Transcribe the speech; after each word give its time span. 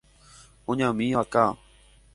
Oñami 0.69 1.07
vaka. 1.17 1.43